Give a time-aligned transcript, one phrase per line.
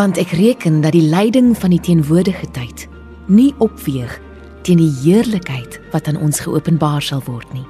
[0.00, 2.86] want ek reken dat die lyding van die teenwoordige tyd
[3.28, 4.14] nie opweeg
[4.64, 7.66] teen die heerlikheid wat aan ons geopenbaar sal word nie.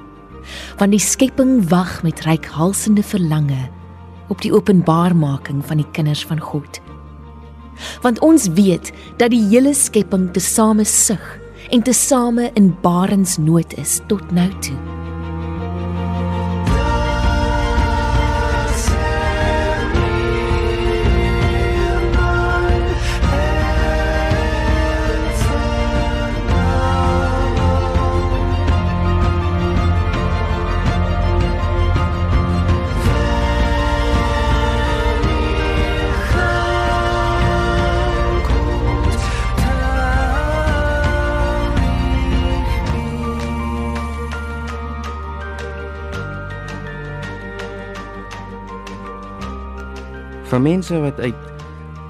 [0.79, 3.65] Want die skepping wag met reikhalsende verlange
[4.31, 6.79] op die openbaarmaking van die kinders van God.
[8.05, 11.35] Want ons weet dat die hele skepping tesame sug
[11.67, 14.90] en tesame in barensnood is tot nou toe.
[50.51, 51.43] Vir mense wat uit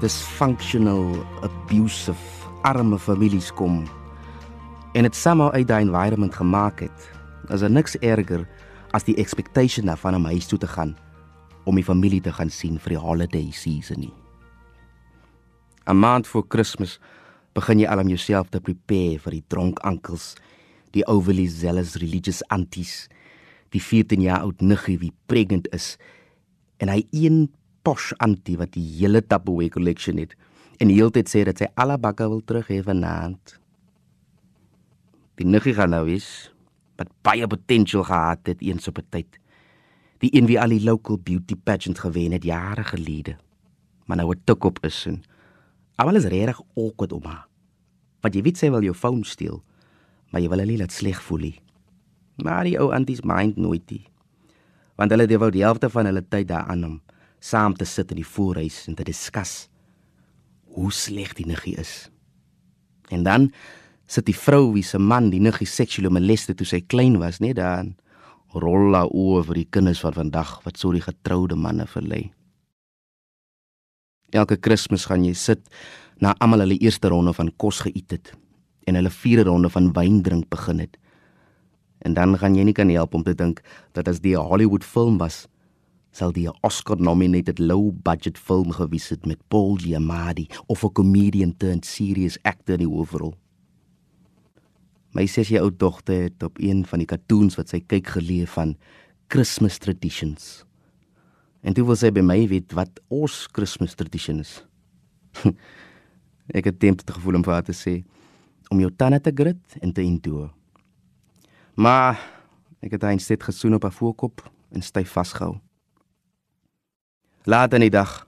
[0.02, 1.12] dysfunctional,
[1.46, 3.84] abusive, arme families kom
[4.98, 7.04] en dit somehow uit daai environment gemaak het,
[7.54, 8.42] is daar niks erger
[8.98, 10.96] as die expectation daarvan om huis toe te gaan
[11.70, 14.14] om die familie te gaan sien vir die holiday season nie.
[15.86, 16.98] 'n Maand voor Kersfees
[17.54, 20.34] begin jy al om jouself te prepare vir die dronk onkels,
[20.90, 23.06] die overly zealous religious aunties,
[23.70, 25.96] die 14 jaar oud niggie wie pregnant is
[26.78, 30.34] en hy een posh antie wat die hele Tupperware collection het
[30.82, 33.58] en heeltyd sê dat sy alle bakke wil terug hê vanaand.
[35.38, 36.26] Die niggie gaan nou is
[37.00, 39.38] wat baie potential gehad het eens op 'n tyd.
[40.18, 43.36] Die een wie al die local beauty pageant gewen het jare gelede.
[44.06, 45.22] Maar nou 'n tik op is en
[45.96, 47.46] almal is regtig awkward om haar.
[48.20, 49.62] Want jy weet sy wil jou foon steel,
[50.30, 51.60] maar jy wil haar nie laat sleg voel nie.
[52.36, 54.06] Maar die ou anties mind nooit die.
[54.94, 57.00] Want hulle het wou die helfte van hulle tyd daaraan om
[57.42, 59.66] saam te sit in die voorhuis en te diskus
[60.72, 62.08] hoe sleg die niggie is.
[63.12, 63.50] En dan
[64.08, 67.58] sit die vrou wie se man die niggie seksueel molesteer toe sy klein was, net
[67.58, 67.90] daar
[68.52, 72.30] rolla oor vir die kinders van vandag wat so die getroude manne verlei.
[74.32, 75.68] Elke Kersfees gaan jy sit
[76.20, 78.32] na almal hulle eerste ronde van kos geëet het
[78.88, 80.96] en hulle vierde ronde van wyn drink begin het.
[82.02, 83.60] En dan gaan jy nie kan help om te dink
[83.94, 85.46] dat as die Hollywood film was,
[86.12, 92.38] sal die Oscar-nominated low-budget film gewees het met Paul Giamatti of 'n comedian turned serious
[92.42, 93.34] actor in die hoofrol.
[95.12, 98.76] My sessie ou dogter het op een van die cartoons wat sy kyk geleef van
[99.28, 100.64] Christmas traditions.
[101.62, 104.64] En toe wil sy by my weet wat ons Christmas tradition is.
[106.58, 108.02] Ek het tempt te gevoel om vir haar te sê
[108.72, 110.48] om jou tande te grit en te intoe.
[111.74, 112.16] Maar
[112.80, 115.60] ek het haar instead gesoen op haar voorkop en styf vasgehou.
[117.44, 118.22] Laat in die dag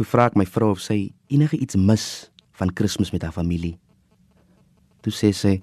[0.00, 2.04] toe vra ek my vrou of sy enige iets mis
[2.56, 3.74] van Kersfees met haar familie.
[5.04, 5.60] Toe sê sy: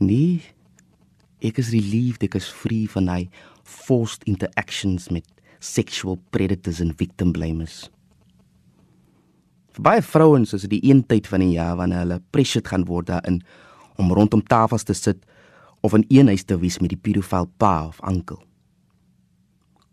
[0.00, 0.40] "Nee,
[1.44, 3.28] ek is relieved ek is vry van hy
[3.62, 5.26] forced interactions met
[5.60, 7.90] sexual predators en victim blamers."
[9.76, 12.86] Vir baie vrouens is dit die een tyd van die jaar wanneer hulle pressured gaan
[12.88, 13.42] word daarin
[14.00, 15.18] om rondom tafels te sit
[15.82, 18.40] of in een huis te wees met die pedofiel pa of oom.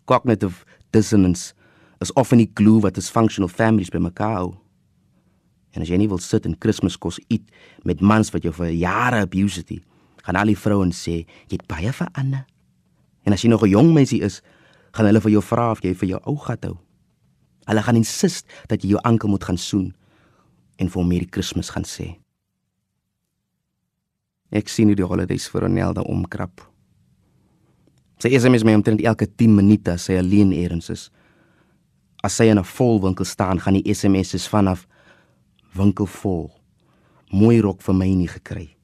[0.06, 1.54] Cognitive dissonance
[2.04, 4.52] is often die glue wat ons functional families bymekaar hou.
[5.74, 7.46] En as jy nie wil sit en Kerskos eet
[7.88, 9.82] met mans wat jou vir jare abuse het,
[10.24, 12.46] gaan al die vrouens sê jy het baie verander.
[13.26, 14.42] En as jy nog 'n jong meisie is,
[14.94, 16.78] gaan hulle vir jou vra of jy vir jou ou gat hou.
[17.66, 19.94] Hulle gaan insist dat jy jou ankel moet gaan soen
[20.78, 22.20] en vir Merry Christmas gaan sê.
[24.52, 26.62] Ek sien hoe die holidays vir Ronelda omkrap.
[28.20, 31.10] Sy SMS my omtrent elke 10 minute as sy alleen eers is
[32.24, 34.88] as sy in 'n vol winkel staan, gaan die SMS's vanaf
[35.76, 36.52] winkel vol.
[37.32, 38.76] Mooi rok vir my nie gekry.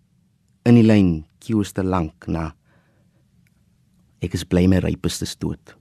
[0.66, 2.54] In die lyn, queues te lank na
[4.22, 5.76] Ek is bly my rypes is dood.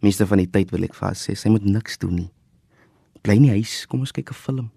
[0.00, 2.30] Meeste van die tyd wil ek vir haar sê sy moet niks doen nie.
[3.24, 4.70] Bly in die huis, kom ons kyk 'n film.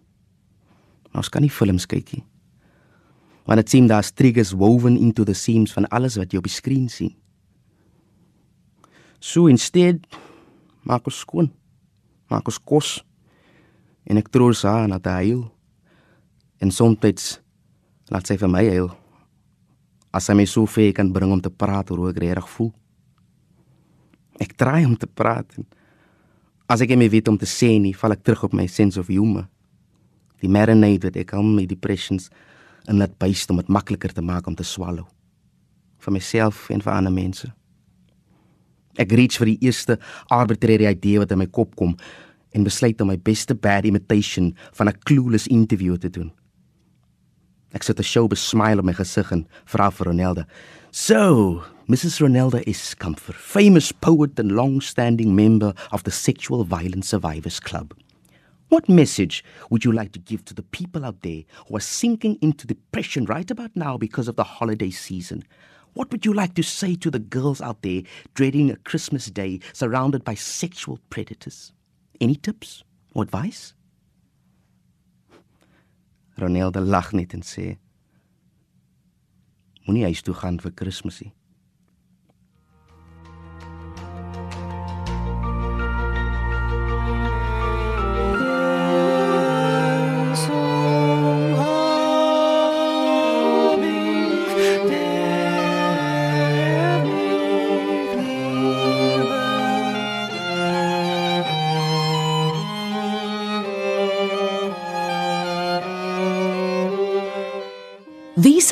[1.11, 2.23] Maar ons kan nie films kyk nie.
[3.45, 6.49] Want dit sien daar's triggers woven into the seams van alles wat jy op die
[6.49, 7.15] skerm sien.
[9.19, 10.07] So instead
[10.83, 11.49] maak ons skoon.
[12.31, 12.97] Maak ons kos.
[14.07, 15.43] En ek troos haar na die huil.
[16.63, 17.39] En soms
[18.11, 18.91] laat sy vir my huil.
[20.13, 22.73] As sy my so ver kan bring om te praat oor hoe ek reg voel.
[24.41, 25.47] Ek draai om te praat.
[25.57, 25.65] En
[26.67, 29.09] as ek nie weet om te sê nie, val ek terug op my sense of
[29.09, 29.47] humor.
[30.41, 32.29] Die marinade wat ek al my depressions
[32.87, 35.07] en dit byst om dit makliker te maak om te swallow
[36.03, 37.47] vir myself en vir ander mense.
[38.97, 39.97] Ek reach vir die eerste
[40.29, 41.95] arbitrary idee wat in my kop kom
[42.53, 46.31] en besluit om my beste bad imitation van 'n clueless interview te doen.
[47.73, 50.45] Ek sit 'n show besmile op my gesig en vra vir Ronelda.
[50.91, 52.19] So, Mrs.
[52.21, 57.93] Ronelda is Comfort, famous poet and long-standing member of the Sexual Violence Survivors Club.
[58.69, 62.37] What message would you like to give to the people out there who are sinking
[62.41, 65.43] into depression right about now because of the holiday season?
[65.93, 68.01] What would you like to say to the girls out there
[68.33, 71.71] dreading a Christmas day surrounded by sexual predators?
[72.19, 73.73] Any tips or advice?
[76.37, 77.77] Ronelda lag net en sê:
[79.85, 81.33] Moenie huis toe gaan vir Kersfees nie.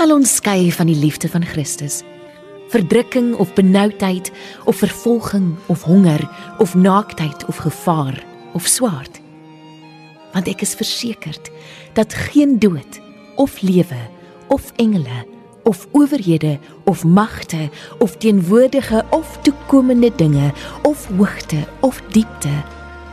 [0.02, 2.00] Sal ons skei van die liefde van Christus?
[2.74, 4.32] Verdrukking of benoudheid
[4.66, 6.24] of vervolging of honger
[6.58, 8.18] of naaktheid of gevaar
[8.58, 9.20] of swaard?
[10.34, 11.52] Want ek is versekerd
[11.94, 12.98] dat geen dood
[13.38, 14.00] of lewe
[14.50, 15.22] of engele
[15.70, 16.58] of owerhede
[16.90, 17.70] of magte
[18.00, 20.50] of teenwoordige of toekomende dinge
[20.82, 22.58] of hoogte of diepte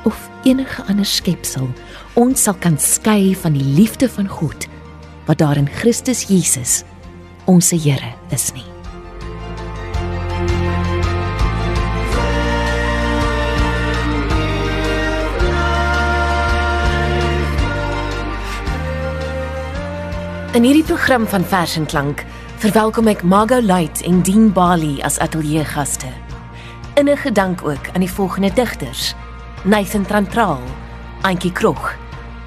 [0.08, 1.68] of enige ander skepsel
[2.16, 4.67] ons sal kan skei van die liefde van God
[5.28, 6.82] wat daar in Christus Jesus
[7.44, 8.64] ons Here is nie.
[20.56, 22.24] In hierdie program van Vers en Klank
[22.58, 26.08] verwelkom ek Margot Luit en Dean Bali as ateljeegaste.
[26.96, 29.12] Innige dank ook aan die volgende digters:
[29.62, 30.64] Nathan Trantraal,
[31.20, 31.92] Antjie Krog,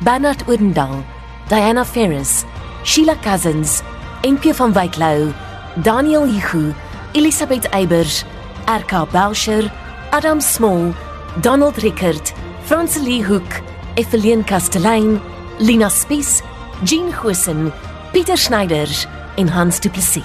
[0.01, 1.03] Bernard Oudendal,
[1.47, 2.41] Diana Ferris,
[2.83, 3.83] Sheila Cousins,
[4.23, 5.33] MP van Wyklou,
[5.83, 6.73] Daniel Hugo,
[7.13, 8.25] Elisabeth Eybers,
[8.67, 9.71] RK Boucher,
[10.11, 10.93] Adam Small,
[11.41, 12.33] Donald Rickert,
[12.65, 13.61] Francelie Hoek,
[13.95, 15.21] Evelien Kastelein,
[15.59, 16.41] Lina Spies,
[16.83, 17.71] Jean Hussen,
[18.11, 19.07] Pieter Schneiders
[19.37, 20.23] en Hans Du Plessis.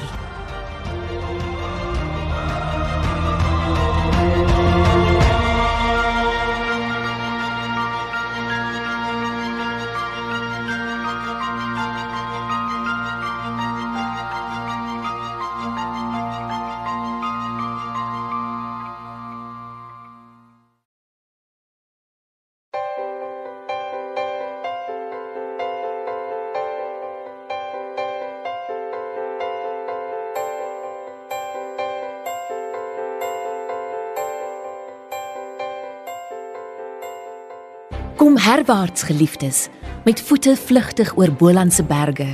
[38.47, 39.69] Herwaarts geliefdes,
[40.05, 42.29] met voete vlugtig oor Bolandse berge,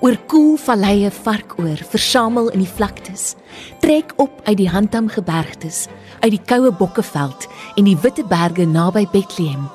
[0.00, 3.34] oor koel valleie varkoor, versamel in die vlaktes.
[3.82, 5.82] Trek op uit die Handam gebergtes,
[6.22, 7.44] uit die koue Bokkeveld
[7.76, 9.68] en die witte berge naby Bethlehem.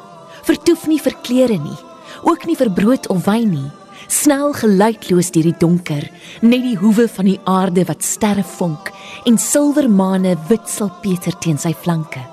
[0.48, 1.78] Vertoef nie vir klere nie,
[2.26, 3.70] ook nie vir brood of wyn nie.
[4.10, 6.10] Snel geluidloos deur die donker,
[6.42, 8.90] net die hoewe van die aarde wat sterre vonk
[9.30, 12.26] en silwermane wit salpeter teen sy flanke.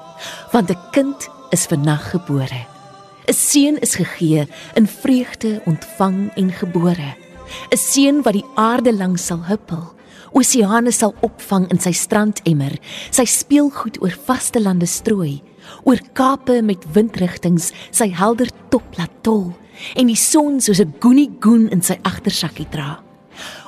[0.53, 2.70] Want 'n kind is vannag gebore.
[3.29, 7.17] 'n seun is gegee in vreugde ontvang en gebore.
[7.71, 9.95] 'n seun wat die aarde langs sal huppel
[10.33, 12.77] oseane sal opvang in sy strandemmer
[13.11, 15.41] sy speelgoed oor vaste lande strooi
[15.89, 19.51] oor kape met windrigtings sy helder top laat tol
[19.99, 23.01] en die son soos 'n goenie goen in sy agtersakkie dra.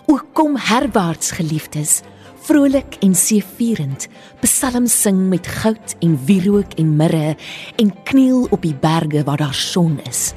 [0.08, 2.02] O kom herwaarts geliefdes
[2.42, 4.08] vrolik en seëvierend
[4.42, 7.36] psalms sing met goud en wierook en mirre
[7.78, 10.32] en kniel op die berge waar daar son is.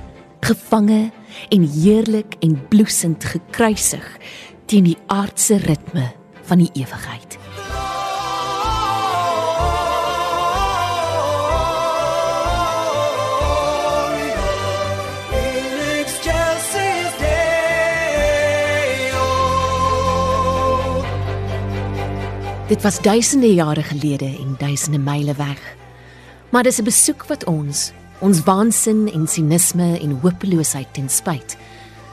[0.46, 1.10] Gevange
[1.50, 4.06] en heerlik en bloesend gekruisig
[4.70, 6.12] teen die aardse ritme
[6.46, 7.35] van die ewigheid
[22.66, 25.76] Dit was duisende jare gelede en duisende myle weg.
[26.50, 31.58] Maar dis 'n besoek wat ons, ons waansin en sinisme en hopeloosheid ten spyt,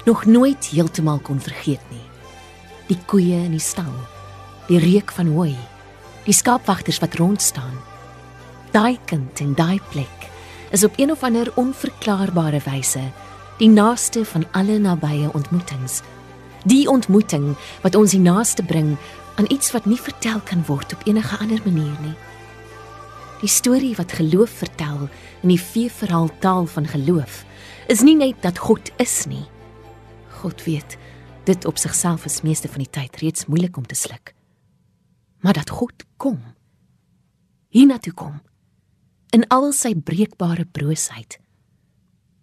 [0.05, 2.07] nog nooit heeltemal kon vergeet nie.
[2.87, 3.95] Die koeie in die stal,
[4.67, 5.57] die reuk van hooi,
[6.25, 7.79] die skaapwagters wat rond staan.
[8.71, 10.29] Daai kind en daai plek
[10.71, 13.13] is op een of ander onverklaarbare wyse
[13.59, 16.01] die naaste van alle nabye ontmoetings.
[16.65, 18.97] Die ontmoeting wat ons die naaste bring
[19.37, 22.15] aan iets wat nie vertel kan word op enige ander manier nie.
[23.41, 25.09] Die storie wat geloof vertel
[25.43, 27.45] in die feeverhaal taal van geloof
[27.91, 29.45] is nie net dat God is nie.
[30.43, 30.97] God weet,
[31.45, 34.35] dit op sigself is meeste van die tyd reeds moeilik om te sluk.
[35.43, 36.39] Maar dat God kom.
[37.69, 38.41] Hiernatoe kom
[39.33, 41.39] in al sy breekbare broosheid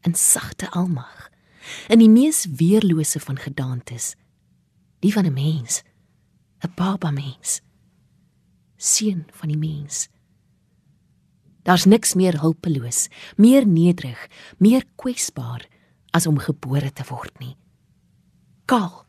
[0.07, 1.27] in sagte almag
[1.93, 4.15] in die mees weerlose van gedaantes
[5.05, 5.83] die van 'n mens
[6.61, 7.61] 'n baba mens.
[8.77, 10.09] Seun van die mens.
[11.63, 15.67] Daar's niks meer hulpeloos meer nederig meer kwesbaar
[16.11, 17.55] as om gebore te word nie.
[18.65, 19.05] Kaal.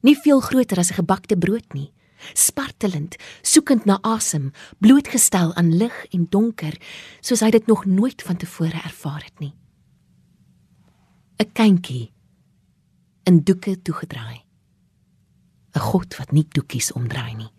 [0.00, 1.92] Nie veel groter as 'n gebakte brood nie.
[2.32, 6.74] Spartelend, soekend na asem, blootgestel aan lig en donker,
[7.20, 9.54] soos hy dit nog nooit vantevore ervaar het nie.
[11.38, 12.12] 'n Kindjie
[13.24, 14.47] in doeke toegedraai.
[15.78, 17.52] 'n God wat nie doekies omdraai nie.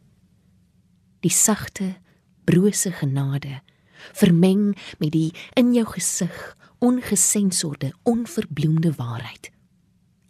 [1.24, 1.96] Die sagte,
[2.44, 3.62] brose genade
[4.14, 9.52] vermeng met die in jou gesig ongesensorde, onverbloemde waarheid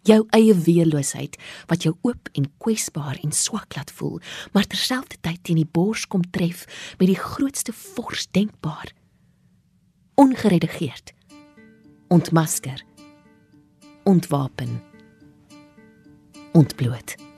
[0.08, 1.36] jou eie weerloosheid
[1.70, 4.18] wat jou oop en kwesbaar en swak laat voel,
[4.52, 6.66] maar terselfdertyd teen die bors kom tref
[6.98, 8.92] met die grootste vors denkbaar.
[10.14, 11.12] Ongeredigeerd.
[12.08, 12.84] Ontmasker.
[14.04, 14.80] Ontwapen.
[16.52, 17.29] Ontbloot.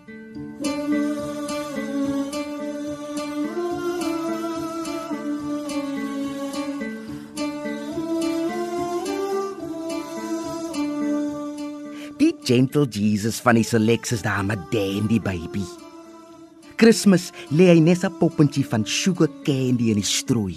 [12.53, 15.63] Gentle Jesus van die Selectus daar met Dandy baby.
[16.77, 20.57] Kersfees lê hy net 'n poppentjie van sugar candy in die strooi.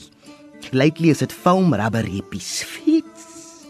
[0.71, 2.63] Lately is dit foam rubber hippies.
[2.63, 3.23] Fiets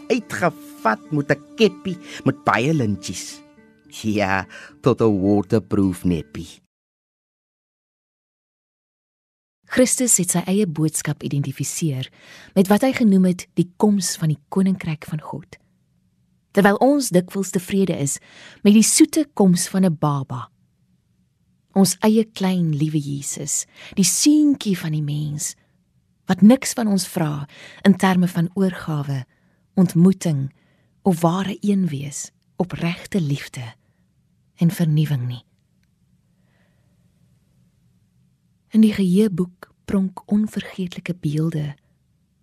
[0.08, 3.45] uitgevat met 'n keppie met baie lintjies.
[3.88, 4.46] Ja,
[4.80, 6.62] tot 'n waterproof neppie.
[9.64, 12.10] Christus het sy eie boodskap identifiseer
[12.54, 15.58] met wat hy genoem het die koms van die koninkryk van God
[16.56, 18.16] terwyl ons dikwels tevrede is
[18.64, 20.48] met die soete koms van 'n baba.
[21.74, 25.54] Ons eie klein liewe Jesus, die seentjie van die mens
[26.26, 27.46] wat niks van ons vra
[27.84, 29.24] in terme van oorgawe,
[29.74, 30.50] ontmoeting
[31.02, 33.74] of ware eenwees, opregte liefde
[34.56, 35.44] en vernuwing nie.
[38.68, 41.74] In die Geheeboek pronk onvergeetlike beelde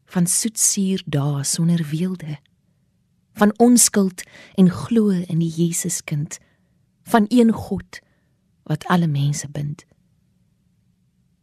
[0.06, 2.38] van soetsuur dae sonder weelde
[3.34, 6.38] van onskuld en glo in die Jesuskind
[7.04, 8.00] van een God
[8.64, 9.86] wat alle mense bind.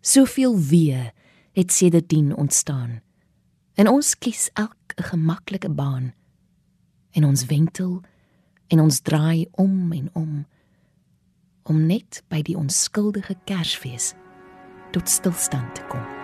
[0.01, 1.11] Soveel wee
[1.53, 3.01] het sedertdien ontstaan.
[3.75, 6.15] En ons kies elk 'n gemaklike baan
[7.11, 8.03] en ons wentel
[8.71, 10.33] en ons draai om en om
[11.71, 14.15] om net by die onskuldige Kersfees
[14.95, 16.20] tot stilstand te kom.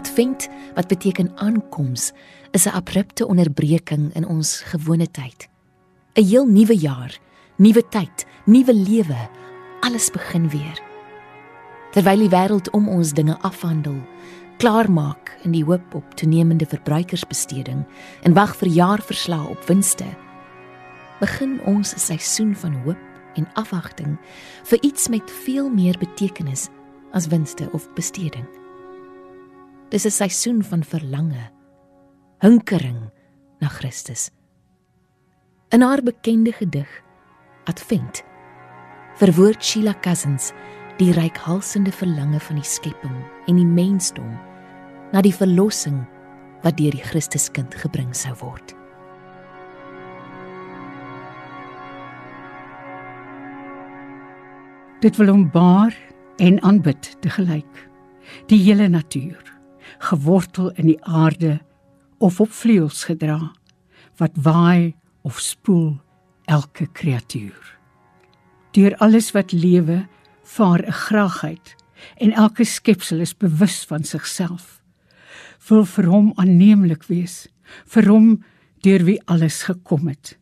[0.00, 2.12] Advent wat beteken aankoms
[2.50, 5.48] is 'n abrupte onderbreking in ons gewone tyd.
[6.14, 7.18] 'n Heel nuwe jaar,
[7.56, 9.28] nuwe tyd, nuwe lewe,
[9.80, 10.78] alles begin weer.
[11.92, 14.00] Terwyl die wêreld om ons dinge afhandel,
[14.56, 17.84] klaarmaak in die hoop op toenemende verbruikersbesteding
[18.22, 20.06] en wag vir jaarverslae op winste,
[21.20, 23.04] begin ons 'n seisoen van hoop
[23.34, 24.18] en afwagting
[24.62, 26.68] vir iets met veel meer betekenis
[27.12, 28.59] as winste of besteding.
[29.90, 31.50] Dis 'n seisoen van verlange,
[32.38, 33.10] hinkering
[33.58, 34.30] na Christus.
[35.68, 37.02] In haar bekende gedig
[37.64, 38.22] Advent
[39.14, 40.52] verwoord Sheila Cousins
[40.96, 43.16] die reikhalsende verlange van die skepping
[43.46, 44.38] en die mensdom
[45.12, 46.06] na die verlossing
[46.62, 48.76] wat deur die Christuskind gebring sou word.
[55.00, 55.96] Dit wil hom baar
[56.36, 57.88] en aanbid te gelyk.
[58.46, 59.59] Die hele natuur
[59.98, 61.60] gewortel in die aarde
[62.18, 63.52] of op vleuels gedra
[64.16, 66.00] wat waai of spoel
[66.44, 67.78] elke kreatuur.
[68.70, 70.06] Deur alles wat lewe,
[70.42, 71.76] vaar 'n graagheid
[72.16, 74.82] en elke skepsel is bewus van sigself.
[75.68, 77.48] Wil vir hom aanneemlik wees,
[77.86, 78.44] vir hom
[78.82, 80.38] deur wie alles gekom het.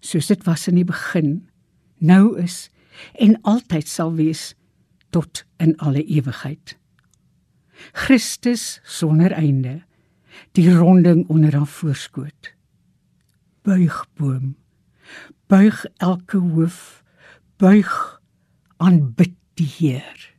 [0.00, 1.48] Soos dit was in die begin,
[1.98, 2.70] nou is
[3.14, 4.54] en altyd sal wees
[5.10, 6.76] tot in alle ewigheid.
[7.92, 9.82] Christus sonder einde,
[10.52, 12.54] die ronding onder haar voorskoot.
[13.62, 14.56] Buig boom,
[15.46, 17.02] buig elke hoof,
[17.56, 18.20] buig
[18.76, 20.35] aanbid die Heer.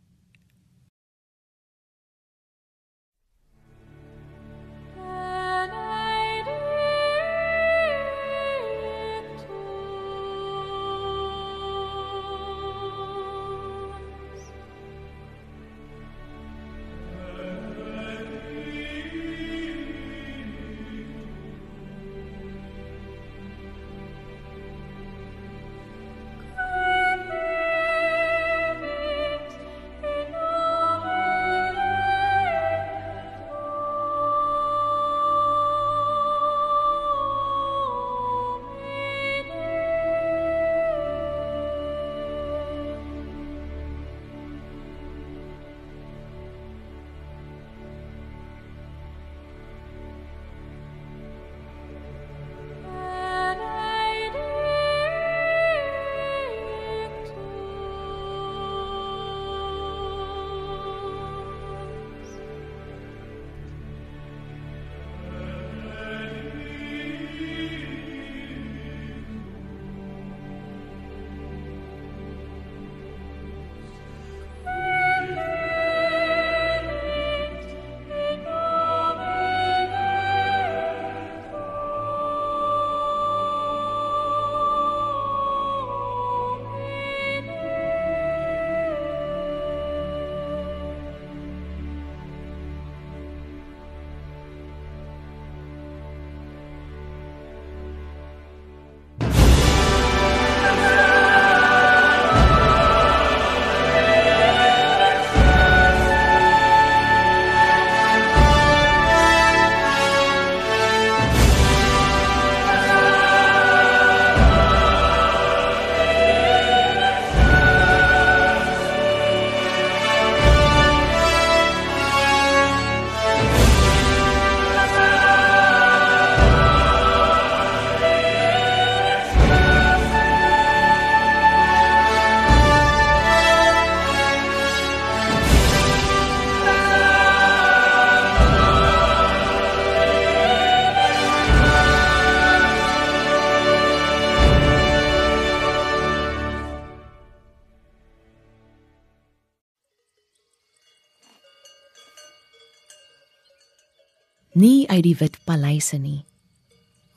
[154.57, 156.23] Nie uit die wit paleise nie.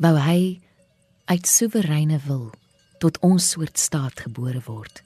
[0.00, 0.61] Wou hy
[1.31, 2.50] uit soewereine wil
[3.00, 5.00] tot ons soort staat gebore word.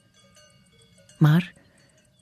[1.23, 1.47] Maar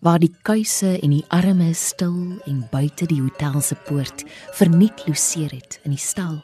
[0.03, 4.25] waar die kuise en die arme stil en buite die hotel se poort
[4.59, 6.41] verniet loseer het in die stal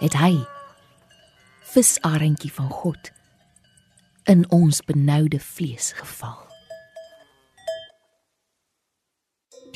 [0.00, 0.32] het hy
[1.74, 3.12] visarentjie van God
[4.32, 6.45] in ons benoude vlees geval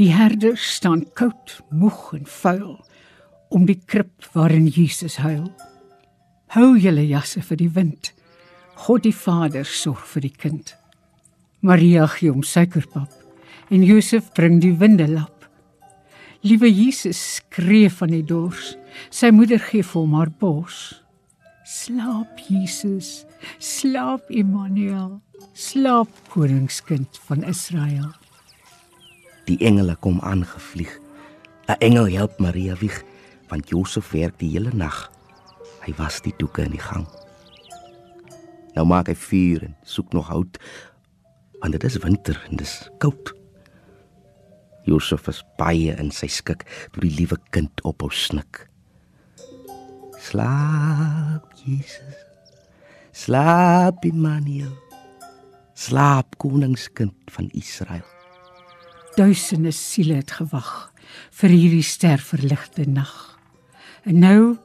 [0.01, 2.77] Die herder staan koud, moeg en vuil
[3.53, 5.51] om die krib waarin Jesus huil.
[6.55, 8.09] Hou julle jasse vir die wind.
[8.87, 10.73] God die Vader sorg vir die kind.
[11.61, 13.13] Maria gee hom suikerpap
[13.69, 15.45] en Josef bring die windelap.
[16.49, 18.73] Liewe Jesus skree van die dors.
[19.13, 20.81] Sy moeder gee vir hom haar bors.
[21.69, 23.27] Slaap Jesus,
[23.61, 25.21] slaap Immanuel,
[25.53, 28.15] slaap koningskind van Israel.
[29.51, 30.93] Die engele kom aangevlieg.
[31.67, 33.03] 'n Engel help Maria wieg,
[33.49, 35.11] want Josef werk die hele nag.
[35.83, 37.09] Hy was die doeke in die gang.
[38.75, 40.59] Nou maak hy vuur en soek nog hout,
[41.59, 43.33] want dit is winter en dis koud.
[44.87, 48.69] Josef is baie in sy skik toe die liewe kind ophou snik.
[50.31, 52.23] Slaap, Jesus.
[53.11, 54.79] Slaap, Immanuel.
[55.75, 58.07] Slaap, koningskind van Israel
[59.17, 60.93] duisende siele het gewag
[61.31, 63.39] vir hierdie sterverligte nag.
[64.03, 64.57] En nou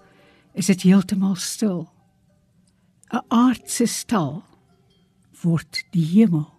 [0.54, 1.90] is dit heeltemal stil.
[3.12, 4.44] 'n Aardse stal
[5.42, 6.50] word die hemel.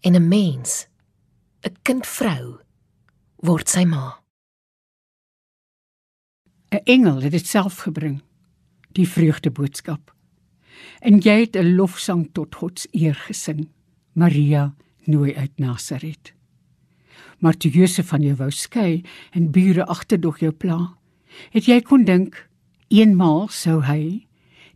[0.00, 0.86] En 'n mens,
[1.62, 2.60] 'n kindvrou
[3.36, 4.20] word sy ma.
[6.70, 8.22] 'n Engel het dit self gebring.
[8.94, 10.14] die vreugdeboodskap.
[11.00, 13.68] En jy het 'n lofsang tot God se eer gesing.
[14.12, 14.74] Maria
[15.06, 16.32] nooi uit Nasaret.
[17.38, 20.96] Maar toe Josef van jou wou skei en bure agterdog jou pla,
[21.50, 22.38] het jy kon dink
[22.88, 24.26] eenmaal sou hy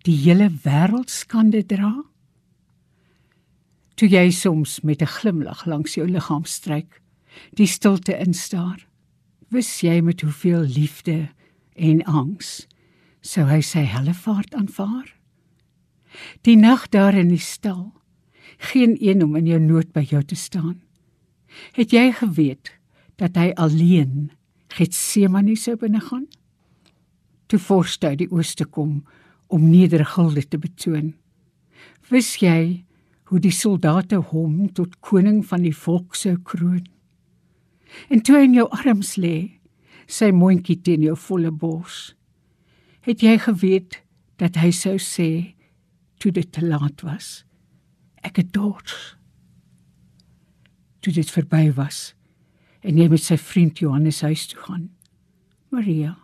[0.07, 1.93] die hele wêreld skande dra?
[3.99, 7.03] Toe jy soms met 'n glimlag langs jou liggaam stryk,
[7.55, 8.87] die stilte instaar,
[9.51, 11.29] wis jy met hoeveel liefde
[11.75, 12.67] en angs
[13.21, 15.15] sou hy sy helle vaart aanvaar?
[16.43, 17.98] Die nag daar in die stal,
[18.59, 20.81] geen een om in jou nood by jou te staan.
[21.73, 22.73] Het jy geweet
[23.17, 24.31] dat hy alleen
[24.75, 26.27] Getsemane sou binne gaan?
[27.49, 29.01] Toe forste uit die ooste kom
[29.49, 31.15] om nederigheid te betoon.
[32.11, 32.85] Wis jy
[33.29, 36.85] hoe die soldate hom tot koning van die volk sou kroon?
[38.13, 39.61] En toe in jou arms lê,
[40.09, 42.15] sy mondjie teen jou volle bors,
[43.05, 44.01] het jy geweet
[44.41, 45.55] dat hy sou sê
[46.21, 47.48] toe dit te laat was.
[48.27, 48.95] Ek het dood.
[51.01, 52.15] Toe dit verby was
[52.87, 54.87] en jy met sy vriend Johannes huis toe gaan.
[55.75, 56.15] Maria,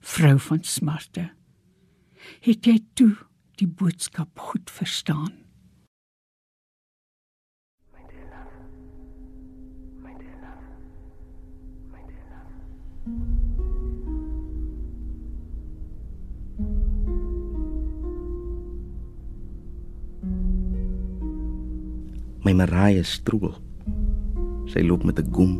[0.00, 1.28] vrou van smarte,
[2.42, 3.12] het jy toe
[3.60, 5.41] die boodskap goed verstaan?
[22.52, 23.54] My Maria stroel.
[24.68, 25.54] Sy loop met 'n goem.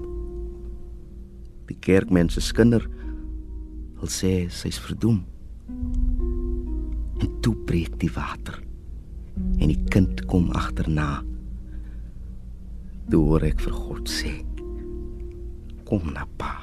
[1.65, 2.85] Die kerkmense skinder.
[3.97, 5.25] Hulle sê sy's verdoem.
[7.19, 8.61] En toe breek die water.
[9.59, 11.25] En die kind kom agterna.
[13.09, 14.45] Toe hoor ek vir God sê:
[15.85, 16.62] Kom na pa.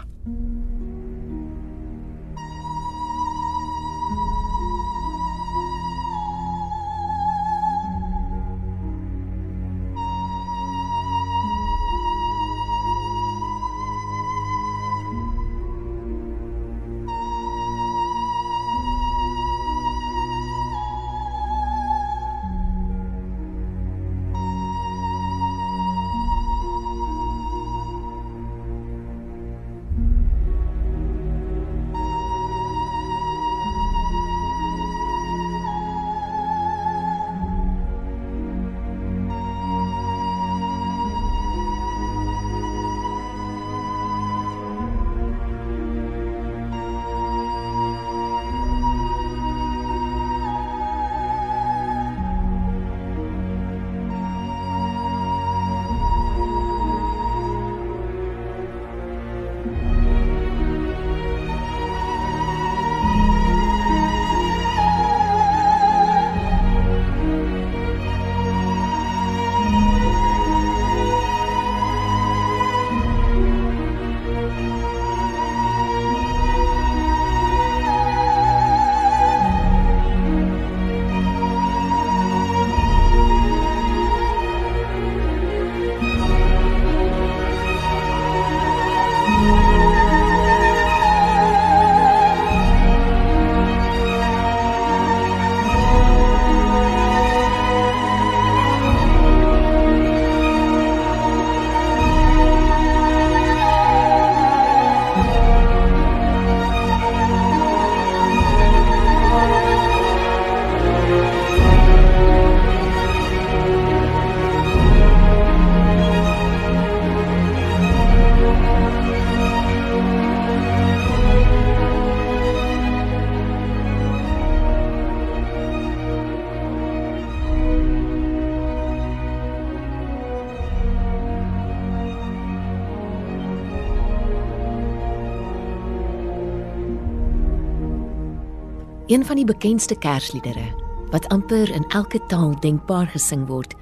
[139.19, 140.75] Een van die bekendste Kersliedere
[141.11, 143.73] wat amper in elke taal denkbaar gesing word,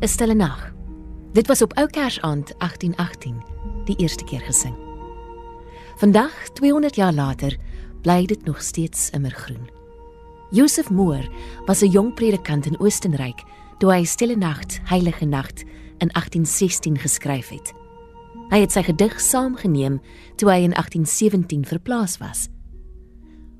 [0.00, 0.72] is Stille Nag.
[1.32, 3.42] Dit was op Ou Kersaand 1818
[3.84, 4.72] die eerste keer gesing.
[5.96, 7.58] Vandag, 200 jaar later,
[8.00, 9.68] bly dit nog steeds immergroen.
[10.50, 11.28] Josef Moore
[11.66, 13.44] was 'n jong predikant in Oostenryk
[13.78, 15.52] toe hy Stille Nag, Heilige Nag
[15.98, 17.72] in 1816 geskryf het.
[18.48, 20.00] Hy het sy gedig saamgeneem
[20.36, 22.48] toe hy in 1817 verplaas was.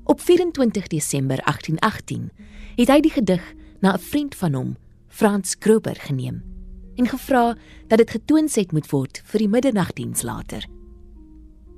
[0.07, 2.31] Op 24 Desember 1818
[2.75, 3.43] het hy die gedig
[3.83, 6.43] na 'n vriend van hom, Frans Kroeber, geneem
[6.95, 10.65] en gevra dat dit getoonset moet word vir die middernagdiens later.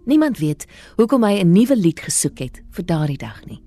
[0.05, 0.65] Niemand weet
[0.95, 3.63] hoekom hy 'n nuwe lied gesoek het vir daardie dag nie.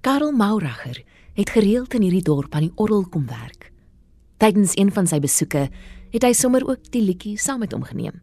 [0.00, 3.72] Karel Mauracher het gereeld in hierdie dorp aan die orgel kom werk.
[4.36, 5.70] Tydens een van sy besoeke
[6.10, 8.20] het hy sommer ook die liedjie saam met hom geneem.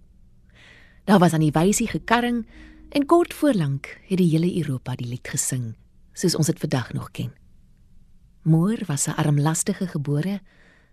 [1.06, 2.46] Daar was aan die wysie gekarring
[2.90, 5.76] en kort voorlank het die hele Europa die lied gesing,
[6.14, 7.32] soos ons dit vandag nog ken.
[8.42, 10.42] Moor was 'n armlastige gebore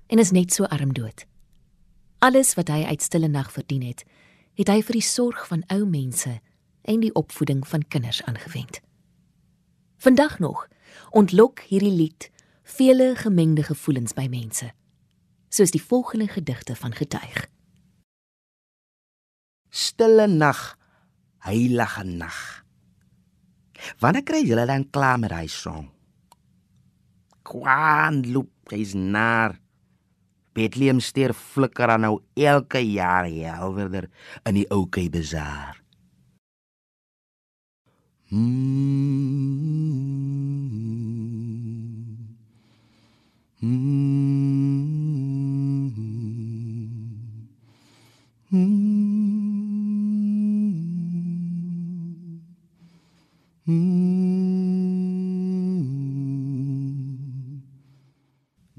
[0.06, 1.26] en is net so arm dood.
[2.18, 4.04] Alles wat hy uit stille nag verdien het,
[4.54, 6.40] het hy vir die sorg van ou mense
[6.82, 8.80] en die opvoeding van kinders aangewend.
[9.96, 10.68] Vandag nog
[11.10, 12.30] ontlok hierdie lied
[12.62, 14.72] vele gemengde gevoelens by mense,
[15.48, 17.46] soos die volgende gedigte van getuig.
[19.70, 20.78] Stille nag,
[21.46, 22.38] heilige nag.
[24.00, 25.88] Wanneer kry julle dan klaar met daai song?
[27.46, 29.58] Kwaan loop hy's naar.
[30.56, 34.08] Bethlehem ster flikker aan nou elke jaar helderder
[34.48, 35.76] in die ou Kei Bazaar.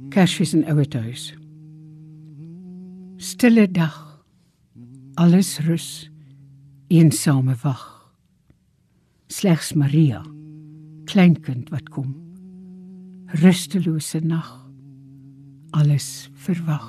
[0.10, 1.34] Kersfees in Ouerhuis.
[3.18, 4.24] Stille dag.
[5.16, 6.10] Alles rus.
[6.88, 7.98] Eensame wag
[9.28, 10.22] slegs Maria
[11.06, 12.16] kleinkind wat kom
[13.44, 14.48] rustelose nag
[15.76, 16.88] alles verwag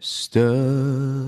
[0.00, 1.21] Stille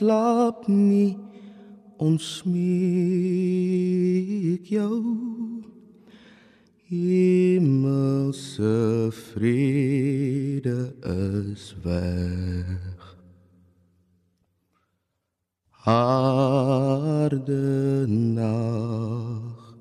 [0.00, 1.12] slaap nie
[2.00, 2.64] ons smeek
[4.72, 5.04] jou.
[6.88, 8.72] Hemelse
[9.12, 13.04] vrede is weg.
[15.84, 17.60] Harde
[18.08, 19.76] nacht,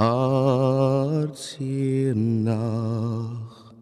[0.00, 1.36] hartseer
[2.16, 3.74] nacht,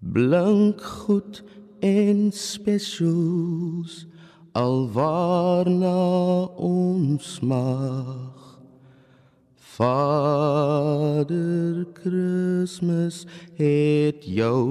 [0.00, 1.44] blank goed
[1.80, 4.06] en specials,
[4.56, 6.00] al waarna
[6.56, 8.56] ons mag.
[9.76, 13.26] Vader Christmas
[13.60, 14.64] het jou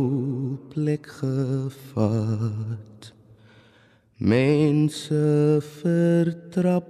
[0.73, 3.13] plek gevat.
[4.17, 6.89] Mense vertrap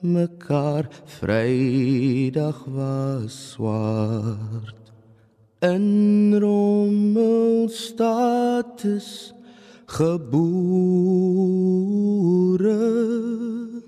[0.00, 0.86] mekaar
[1.18, 4.82] Vrydag was swart
[5.62, 9.32] in rommel status
[12.58, 13.82] gebore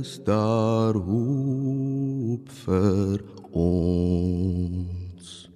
[0.00, 5.48] is daar hoop vir ons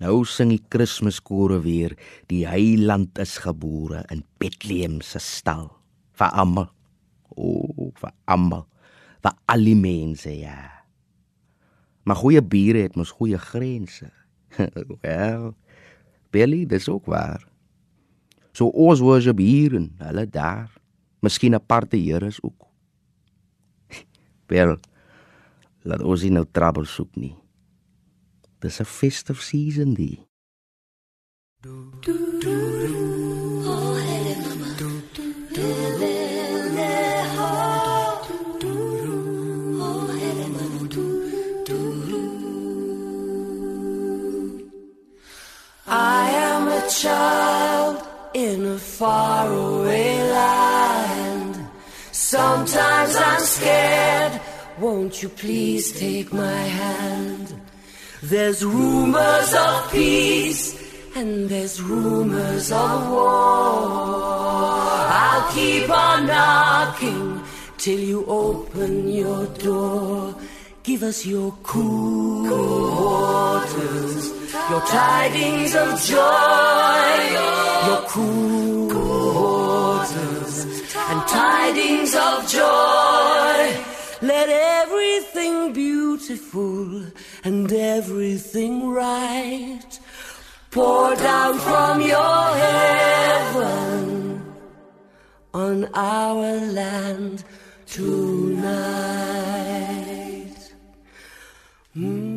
[0.00, 1.92] Nou sing die Kersmeskore weer,
[2.32, 5.68] die heiland is gebore in Bethlehem se stal.
[6.16, 6.70] Vir almal.
[7.36, 8.64] O, oh, vir almal.
[9.20, 10.86] Vir al die mense, ja.
[12.08, 14.08] Maar goeie bure het mos goeie grense.
[15.04, 15.52] Wel,
[16.30, 17.44] Billy, dis ook waar.
[18.52, 20.70] So ons worship hier en hulle daar.
[21.20, 22.66] Miskien aparte Here is ook.
[24.52, 24.76] Wel,
[25.82, 27.34] laat ons nie nou trouble soek nie.
[28.60, 30.18] Dis 'n festive season die.
[31.62, 33.19] I
[47.00, 51.54] child in a faraway land.
[52.12, 54.40] Sometimes I'm scared.
[54.78, 57.54] Won't you please take my hand?
[58.22, 60.64] There's rumors of peace
[61.16, 63.30] and there's rumors of war.
[65.24, 67.42] I'll keep on knocking
[67.78, 70.34] till you open your door.
[70.82, 74.39] Give us your cool, waters,
[74.70, 77.16] your tidings of joy,
[77.86, 78.86] your cool,
[80.00, 80.64] waters
[81.10, 83.84] and tidings of joy.
[84.22, 87.04] Let everything beautiful
[87.42, 89.98] and everything right
[90.70, 94.54] pour down from your heaven
[95.52, 97.42] on our land
[97.86, 99.40] tonight.
[101.96, 102.29] Ek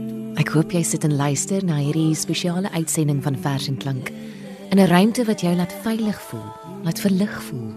[0.54, 4.12] hoop jy sit en luister na hierdie spesiale uitsending van Vers en Klank
[4.70, 6.46] in 'n ruimte wat jou laat veilig voel,
[6.84, 7.74] laat verlig voel,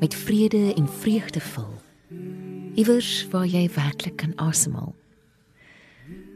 [0.00, 1.74] met vrede en vreugde vul.
[2.74, 4.94] Iewers waar jy werklik kan asemhaal.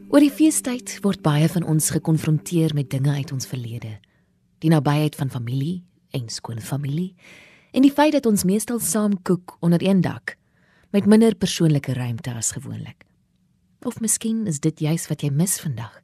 [0.09, 3.99] Oor die feestyd word baie van ons gekonfronteer met dinge uit ons verlede.
[4.59, 7.15] Die nabyheid van familie en skoolfamilie
[7.71, 10.37] en die feit dat ons meestal saam kook onder een dak
[10.91, 13.06] met minder persoonlike ruimte as gewoonlik.
[13.81, 16.01] Of miskien is dit juis wat jy mis vandag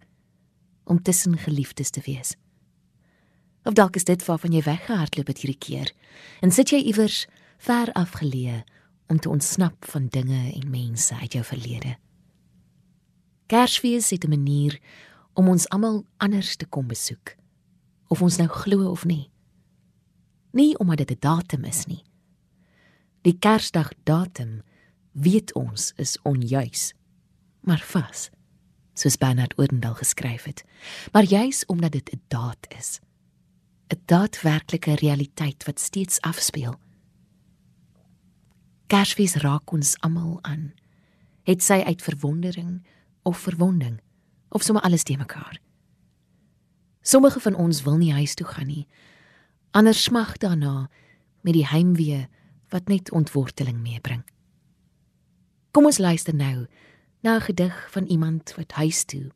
[0.84, 2.36] om tussen geliefdes te wees.
[3.64, 5.92] Of dalk is dit waarvan jy weggehardloop het hierdie keer
[6.42, 7.26] en sit jy iewers
[7.64, 8.64] ver afgeleë
[9.08, 11.96] om te ontsnap van dinge en mense uit jou verlede.
[13.48, 14.80] Kersfees het 'n manier
[15.34, 17.36] om ons almal anders te kom besoek.
[18.08, 19.32] Of ons nou glo of nie.
[20.52, 22.04] Nie omdat dit 'n datum is nie.
[23.22, 24.62] Die Kersdag datum
[25.12, 26.94] weet ons is onjuis,
[27.64, 28.30] maar vas.
[28.94, 30.64] Soos Bernard Oudendal geskryf het,
[31.12, 33.00] maar juis omdat dit 'n daad is.
[33.88, 36.80] 'n Daadwerklike realiteit wat steeds afspeel.
[38.88, 40.74] Kersfees raak ons almal aan.
[41.44, 42.86] Het sy uit verwondering
[43.22, 44.02] of verwonding
[44.50, 45.60] of sommer alles te mekaar.
[47.02, 48.88] Sommige van ons wil nie huis toe gaan nie.
[49.72, 50.90] Ander smag daarna
[51.42, 52.28] met die heimwee
[52.70, 54.24] wat net ontworteling meebring.
[55.72, 56.68] Kom ons luister nou
[57.24, 59.32] na 'n gedig van iemand wat huis toe,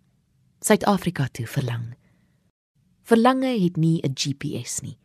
[0.60, 1.96] Suid-Afrika toe verlang.
[3.04, 4.98] Verlange het nie 'n GPS nie.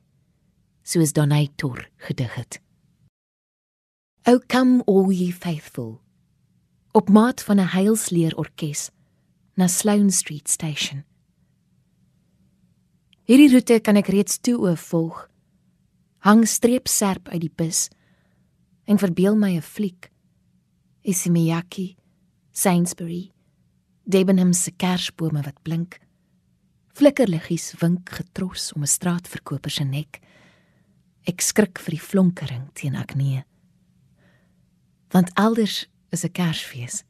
[0.82, 2.60] Soos Donay Tor gedig het.
[4.24, 6.00] O come all ye faithful
[6.92, 8.90] op maat van 'n heilsleer orkes
[9.54, 11.04] na Sloane Street Station.
[13.22, 15.28] Hierdie roete kan ek reeds toe oë volg.
[16.18, 17.88] Hang streep serp uit die bus
[18.84, 20.10] en verbeel my 'n fliek.
[21.02, 21.96] Isimiyaki,
[22.52, 23.32] Sainsbury,
[24.04, 26.00] Debenham se kersbome wat blink.
[26.92, 30.20] Flikkerliggies wink getros om 'n straatverkoper se nek.
[31.24, 33.44] Ek skrik vir die flonkering teen Agnee.
[35.10, 37.04] Want elders is 'n Kersfees.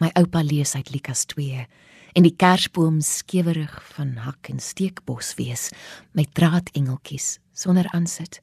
[0.00, 1.66] My oupa lees uit Lukas 2
[2.14, 5.70] en die kersboom skewerig van hak en steekbos wees
[6.12, 8.40] met draadengeltjies sonder aansit.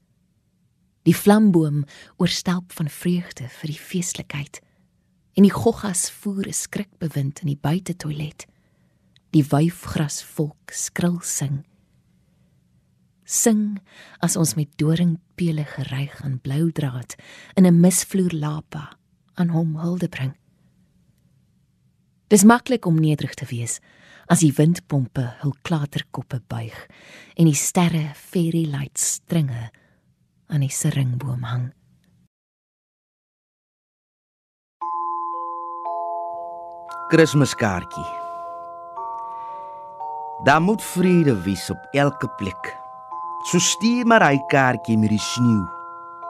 [1.03, 1.85] Die vlamboom
[2.17, 4.61] oorstelp van vreugde vir die feeslikheid
[5.33, 8.47] en die goggas voer 'n skrikbewind in die buitetoilet.
[9.31, 11.65] Die wyfgras volk skril sing.
[13.23, 13.79] Sing
[14.19, 17.15] as ons met doringpele geryg aan blou draad
[17.55, 18.97] in 'n misvloer lapa
[19.33, 20.35] aan hom hulde bring.
[22.27, 23.79] Dis maklik om nederig te wees
[24.31, 26.87] as die windpompe hul klaterkoppe buig
[27.35, 29.71] en die sterre fairy lights stringe
[30.47, 31.71] aan die seringboom hang.
[37.11, 38.05] Kerskaartjie.
[40.43, 42.77] Daar moet vrede wees op elke plek.
[43.51, 45.65] So stuur maar hy kaartjie met die sneeu.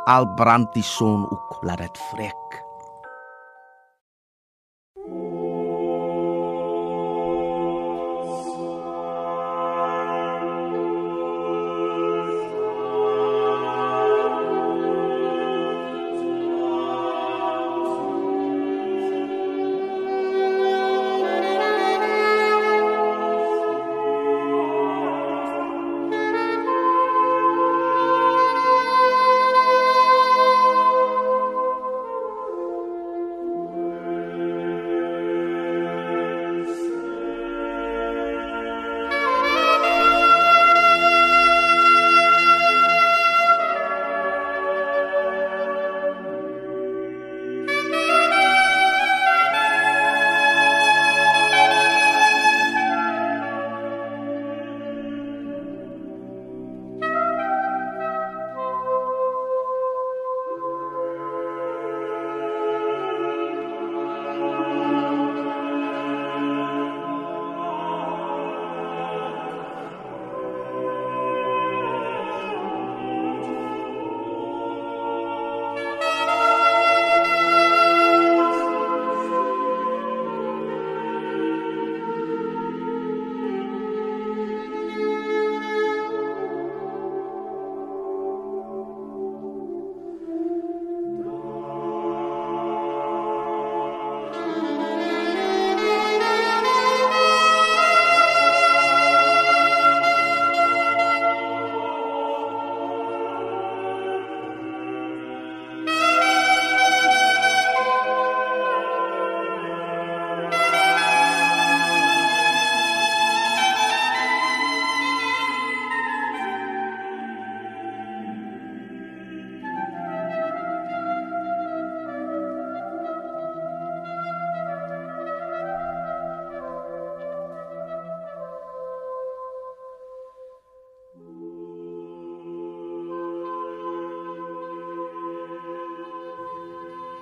[0.09, 2.60] Al brand die son ook, laat dit vrek.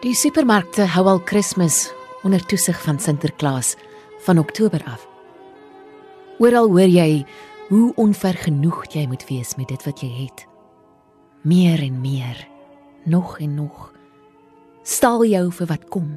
[0.09, 1.91] Die supermarkte hou al Kersfees
[2.25, 3.75] onder toesig van Sinterklaas
[4.25, 5.03] van Oktober af.
[6.41, 7.27] Oral hoor jy
[7.67, 10.47] hoe onvergenoegd jy moet wees met dit wat jy het.
[11.45, 12.41] Meer en meer,
[13.05, 13.91] nog en nog.
[14.81, 16.07] Stal jou vir wat kom.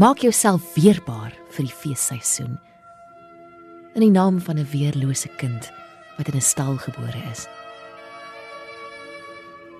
[0.00, 2.56] Maak jouself weerbaar vir die feesseisoen.
[3.92, 5.68] In die naam van 'n weerlose kind
[6.16, 7.44] wat in 'n stal gebore is.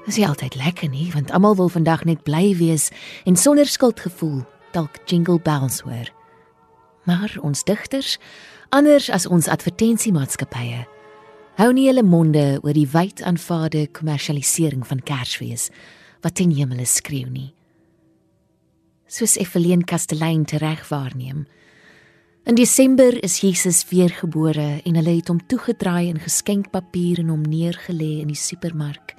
[0.05, 2.91] Dis nie altyd lekker nie, want almal wil vandag net bly wees
[3.25, 4.43] en sonder skuldgevoel
[4.77, 6.11] dalk jingle bells hoor.
[7.09, 8.19] Maar ons digters,
[8.69, 10.85] anders as ons advertensiemaatskappye,
[11.57, 15.71] hou nie hulle monde oor die wyd aanvaarde kommersialisering van Kersfees
[16.25, 17.53] wat ten hemel skreeu nie.
[19.09, 21.45] Soos Evelien Kastelein tereg waarneem.
[22.45, 28.19] In Desember is Jesus weergebore en hulle het hom toegedraai in geskenkpapier en hom neergelê
[28.25, 29.15] in die supermark.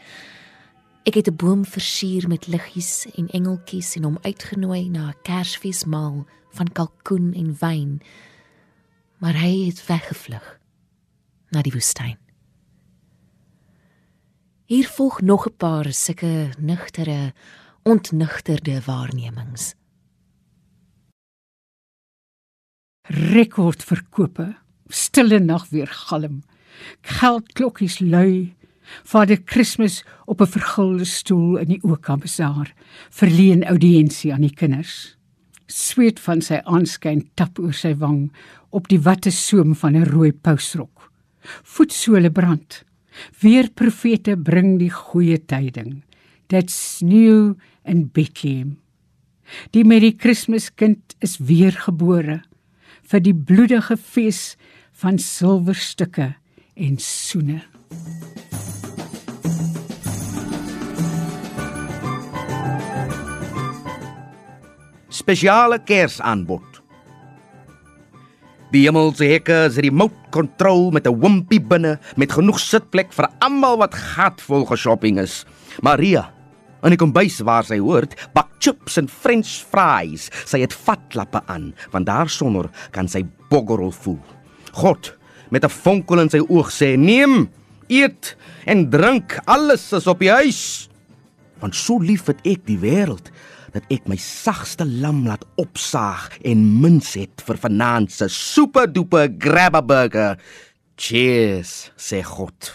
[1.06, 6.26] Ek het 'n boom versier met liggies en engeltjies en hom uitgenooi na 'n Kersfeesmaal
[6.50, 8.02] van kalkoen en wyn.
[9.18, 10.60] Maar hy het weggevlug
[11.50, 12.18] na die woestyn.
[14.66, 17.34] Hier volg nog 'n paar sulke nugtere,
[17.84, 19.76] ontnugterde waarnemings.
[23.08, 26.44] Rekordverkope, stille nag weer galm.
[27.02, 28.55] Geldklokkies lui.
[29.04, 32.74] Vader Kersfees op 'n vergulde stoel in die Okambasaar
[33.10, 35.18] verleen audiensie aan die kinders.
[35.68, 38.32] Sweet van sy aanskyn tap oor sy wang
[38.70, 41.12] op die watte soem van 'n rooi pousrok.
[41.64, 42.84] Voetsole brand.
[43.42, 46.04] Weer profete bring die goeie tyding.
[46.48, 48.78] That's new in Bethlehem.
[49.72, 52.42] Die Merry Christmas kind is weer gebore
[53.06, 54.56] vir die bloedige fees
[55.02, 56.34] van silwerstukke
[56.76, 57.62] en soene.
[65.26, 66.84] Spesiale Kersaanbod.
[68.70, 73.80] Die hemelse hekke is remote control met 'n wimpie binne met genoeg sitplek vir almal
[73.82, 75.44] wat gatvol geshopping is.
[75.82, 76.30] Maria,
[76.84, 80.30] in die kombuis waar sy hoort, bak chips en french fries.
[80.46, 84.22] Sy het vatklappe aan, want daarsonder kan sy boggerel voel.
[84.74, 85.18] God,
[85.50, 87.50] met 'n vonkel in sy oog sê: "Neem,
[87.90, 90.88] eet en drink, alles is op die huis."
[91.60, 93.32] Want so lief het ek die wêreld
[93.76, 99.28] dat ek my sagste lam laat opsaag en mins het vir vanaand se super duper
[99.42, 100.40] grabber burger.
[100.96, 102.72] Cheers, sê God.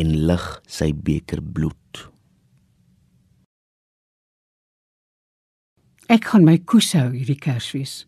[0.00, 1.76] En lig sy beker bloed.
[6.08, 8.06] Ek gaan my koes hou hierdie Kersfees.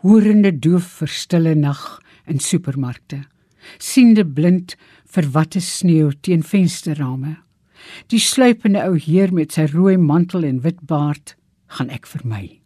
[0.00, 1.82] Hoorende doof vir stille nag
[2.30, 3.26] in supermarkte.
[3.76, 4.78] Siende blind
[5.12, 7.43] vir watte sneeu teen vensterrame.
[8.12, 11.34] Die sluipende ou heer met sy rooi mantel en wit baard
[11.76, 12.60] gaan ek vermy.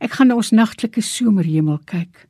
[0.00, 2.26] Ek gaan na ons nagtelike somerhemel kyk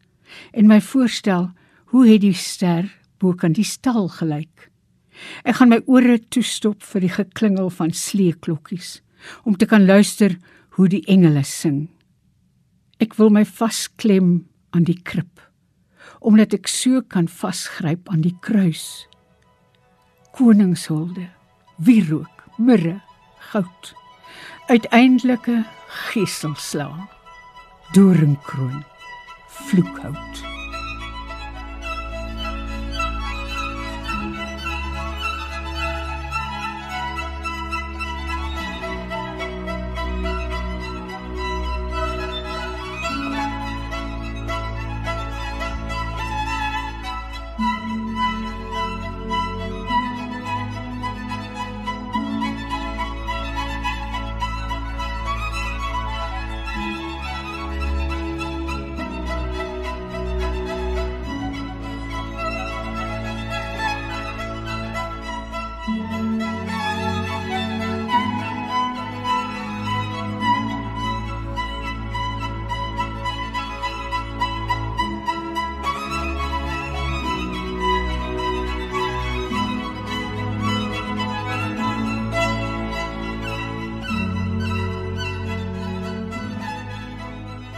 [0.57, 1.51] en my voorstel
[1.93, 2.89] hoe het die ster
[3.21, 4.69] bo kan die stal gelyk.
[5.45, 9.01] Ek gaan my ore toestop vir die geklingel van sleeklokkies
[9.49, 10.37] om te kan luister
[10.77, 11.87] hoe die engele sing.
[13.01, 15.41] Ek wil my vasklem aan die krib
[16.27, 19.07] omdat ek so kan vasgryp aan die kruis.
[20.35, 21.29] Koningshulde
[21.77, 23.01] wierook, mirre,
[23.53, 23.95] goud.
[24.69, 27.09] Uiteindelike geselsla.
[27.93, 28.85] Doringkroon,
[29.49, 30.46] vloekhout.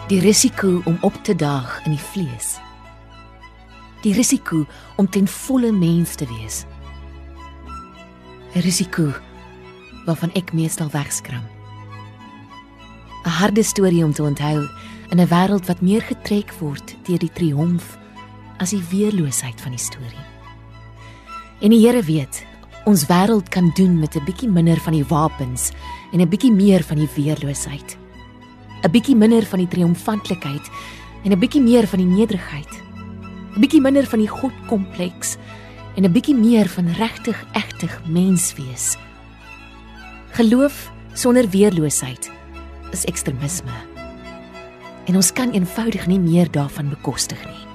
[0.08, 2.54] Die risiko om op te daag in die vlees.
[4.00, 4.62] Die risiko
[4.96, 6.64] om ten volle mens te wees.
[8.54, 9.12] 'n Risiko
[10.06, 11.44] waarvan ek meestal wegskram.
[13.24, 14.68] 'n Harde storie om te onthou
[15.10, 17.98] in 'n wêreld wat meer getrek word deur die triomf
[18.56, 20.26] as die weerloosheid van die storie.
[21.60, 22.46] En die Here weet,
[22.84, 25.70] ons wêreld kan doen met 'n bietjie minder van die wapens
[26.12, 28.07] en 'n bietjie meer van die weerloosheid.
[28.82, 30.70] 'n Bietjie minder van die triomfantlikheid
[31.24, 32.72] en 'n bietjie meer van die nederigheid.
[33.56, 35.36] 'n Bietjie minder van die godkompleks
[35.96, 38.96] en 'n bietjie meer van regtig egtig mens wees.
[40.30, 42.30] Geloof sonder weerloosheid
[42.92, 43.74] is ekstremisme.
[45.04, 47.67] En ons kan eenvoudig nie meer daarvan bekostig nie.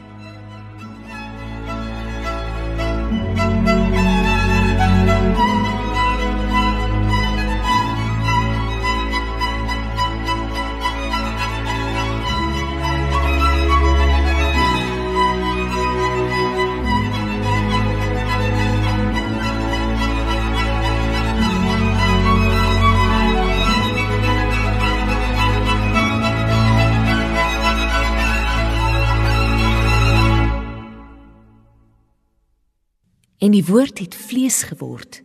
[33.54, 35.22] En die woord het vlees geword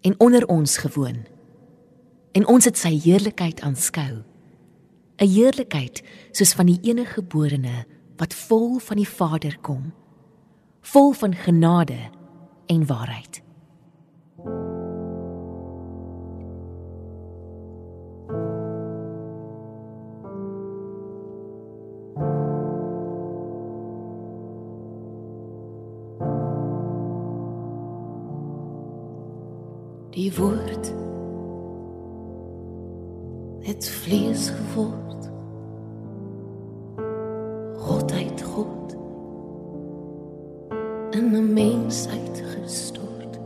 [0.00, 1.26] en onder ons gewoon.
[2.32, 4.22] En ons het sy heerlikheid aanskou.
[5.20, 6.00] 'n Heerlikheid
[6.32, 7.84] soos van die enige geborene
[8.16, 9.92] wat vol van die Vader kom,
[10.80, 12.08] vol van genade
[12.66, 13.42] en waarheid.
[30.16, 30.94] Die woord
[33.60, 35.30] het vlees geword.
[37.76, 38.96] God uit God
[41.10, 43.40] in 'n mens uitgestort.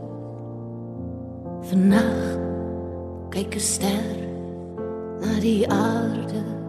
[1.61, 2.39] Vanaand
[3.29, 4.15] kyk 'n ster
[5.19, 6.60] na die aarde.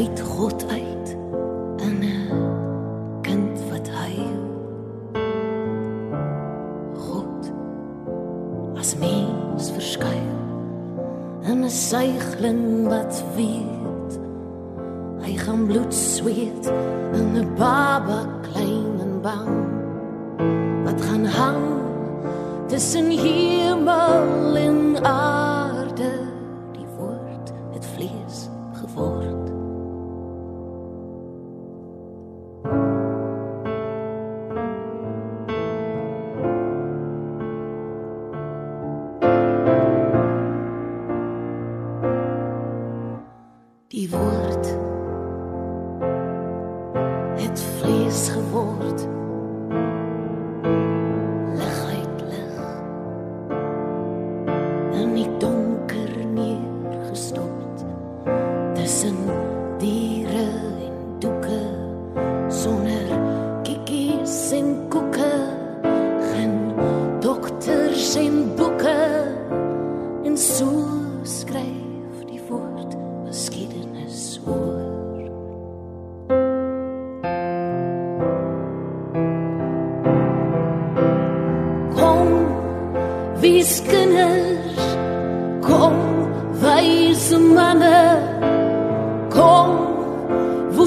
[0.00, 1.08] Giet God uit
[1.76, 2.32] in 'n
[3.20, 4.40] kind wat huil.
[7.06, 7.52] God
[8.80, 10.32] as mens verskuil
[11.50, 14.12] in 'n suigling wat weet
[15.22, 16.64] hy gaan bloed sweet
[17.18, 19.52] in 'n baba klein en bang
[20.84, 21.64] wat gaan hang
[22.68, 23.29] tussen hemel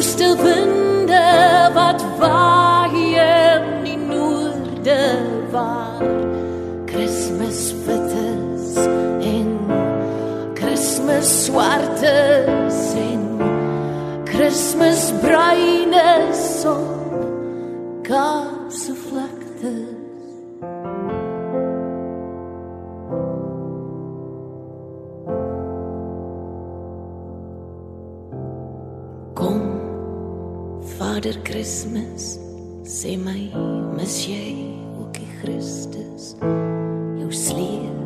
[0.03, 5.03] woeste winde wat waai in die noorde
[5.51, 6.03] waar
[6.85, 8.75] Christmas fittes
[9.21, 9.59] en
[10.53, 13.23] Christmas swartes en
[14.25, 16.93] Christmas bruines op
[31.23, 32.37] Vader Christmas,
[32.83, 33.45] sê my,
[33.95, 36.33] mis jy ook die Christus?
[37.15, 38.02] Jou sleer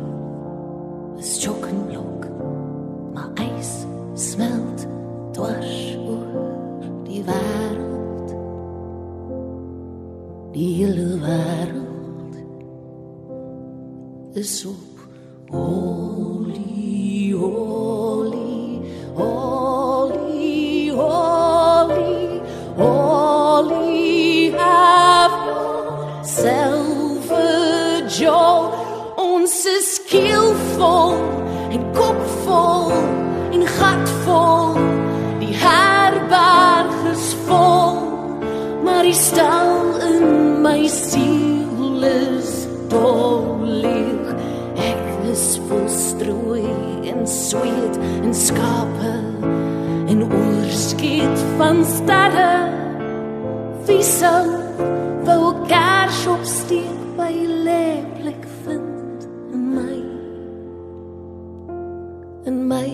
[62.48, 62.90] in my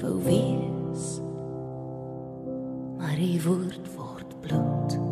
[0.00, 1.04] wou wees
[2.98, 5.09] maar die woord word bloed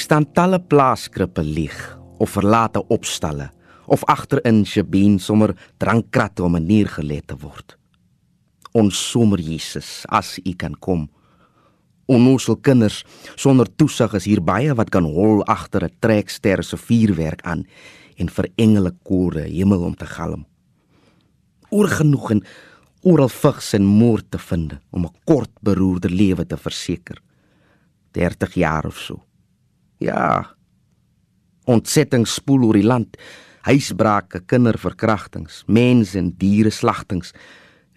[0.00, 1.78] staan talle plaaskrippe leeg
[2.20, 3.50] of verlate opstalle
[3.90, 7.76] of agterin Shabien sommer drankkratte om 'n nier gelê te word.
[8.72, 11.08] Ons sommer Jesus, as U kan kom.
[12.06, 13.04] Onnoosel kinders
[13.36, 17.64] sonder toesig is hier baie wat kan hol agter 'n trekster se vuurwerk aan
[18.16, 20.46] en vir engele kore hemel om te galm.
[21.70, 22.44] Oorgenoeg en
[23.02, 27.22] oral vigs en moord te vind om 'n kort beroerde lewe te verseker.
[28.12, 29.29] 30 jaar of so.
[30.00, 30.56] Ja.
[31.68, 33.18] Ontsetting spoel oor die land.
[33.68, 37.34] Huisbrake, kinderverkrachtings, mens- en diereslagtings.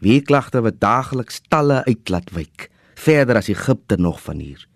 [0.03, 4.67] Weeklagte wat daagliks talle uitlaat wyk, verder as Egipte nog van hier.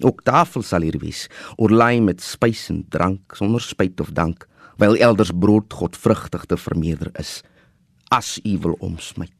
[0.00, 4.46] Ook tafel sal hier wees, oorlaai met spys en drank sonder spyt of dank,
[4.78, 7.42] wyl elders brood godvrugtig te vermeerder is.
[8.08, 9.37] As u wil omsmyt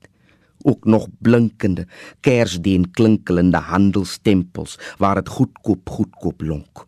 [0.62, 1.86] ook nog blinkende
[2.20, 6.86] kersdien klinkelende handelstempels waar dit goedkoop goedkoop lonk.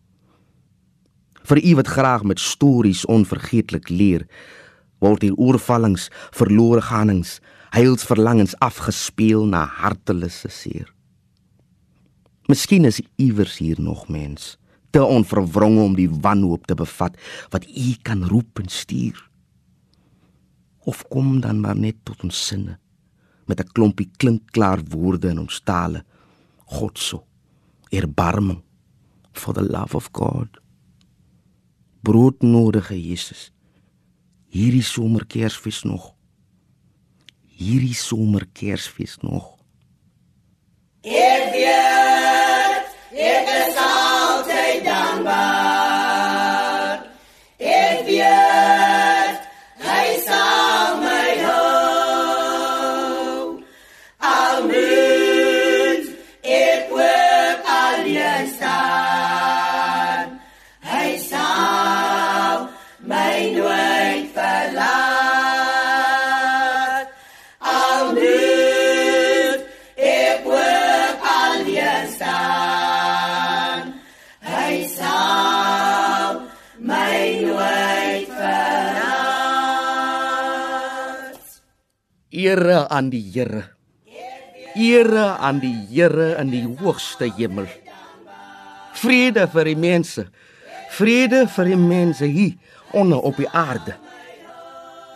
[1.41, 4.27] Vir u wat graag met stories onvergeetlik leer,
[4.99, 7.39] word hier oorvallings, verlore ganings,
[7.73, 10.91] heilsverlangens afgespeel na hartelose seer.
[12.45, 14.57] Miskien is iewers hier nog mens,
[14.91, 17.17] te onverwronge om die wanhoop te bevat
[17.49, 19.29] wat u kan roep en stuur.
[20.83, 22.77] Of kom dan maar net tot ons sinne
[23.51, 26.05] met 'n klompie klinkklaar woorde in ons tale.
[26.65, 27.25] God so.
[27.89, 28.63] Erbarming
[29.31, 30.49] for the love of God.
[32.01, 33.51] Broodnodige Jesus.
[34.47, 36.15] Hierdie somer Kersfees nog.
[37.45, 39.57] Hierdie somer Kersfees nog.
[41.01, 45.70] Ek weet, ek is altyd dankbaar.
[82.51, 83.63] Ere aan die Here.
[84.75, 87.67] Ere aan die Here in die hoogste hemel.
[88.99, 90.25] Vrede vir die mense.
[90.91, 92.57] Vrede vir die mense hier
[92.97, 93.95] onder op die aarde.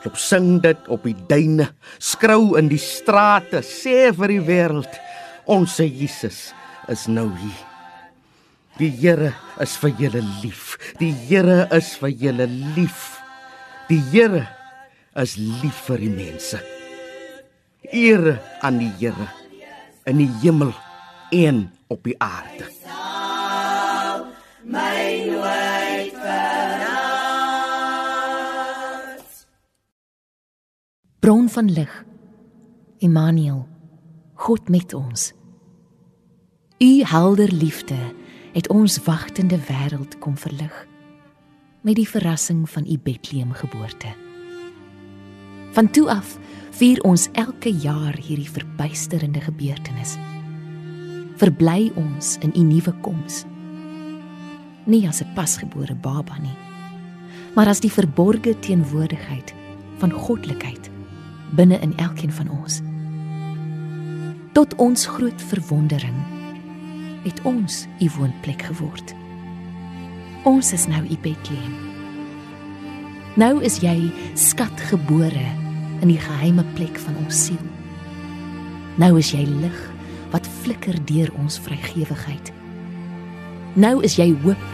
[0.05, 4.99] Loop sing dit op die duine, skrou in die strate, sê vir die wêreld,
[5.49, 6.53] ons Jesus
[6.93, 7.63] is nou hier.
[8.77, 9.33] Die Here
[9.63, 10.75] is vir julle lief.
[11.01, 13.17] Die Here is vir julle lief.
[13.89, 14.45] Die Here
[15.17, 16.74] is lief vir die mense.
[17.91, 19.27] Ere aan die Here
[20.05, 20.73] in die hemel
[21.29, 22.65] en op die aarde.
[24.65, 27.05] My nooit verlaat.
[31.19, 32.05] Bron van lig.
[32.97, 33.67] Immanuel.
[34.33, 35.33] God met ons.
[36.77, 37.95] U helder liefde
[38.53, 40.87] het ons wagtende wêreld kom verlig
[41.85, 44.24] met die verrassing van u Bethlehem geboorte.
[45.75, 46.37] Van toe af
[46.71, 50.13] vier ons elke jaar hierdie verbuisterende gebeurtenis.
[51.35, 53.41] Verbly ons in u nuwe koms.
[54.87, 56.55] Nie as 'n pasgebore baba nie,
[57.55, 59.53] maar as die verborgde teenwoordigheid
[59.97, 60.89] van goddelikheid
[61.55, 62.81] binne in elkeen van ons.
[64.51, 66.15] Tot ons groot verwondering
[67.23, 69.15] het ons u woonplek geword.
[70.43, 71.75] Ons is nou u Bethlehem.
[73.35, 75.64] Nou is jy skatgebore
[76.05, 77.61] in die geheime plek van ons siel.
[79.01, 79.77] Nou is jy lig
[80.29, 82.51] wat flikker deur ons vrygewigheid.
[83.73, 84.67] Nou is jy hoop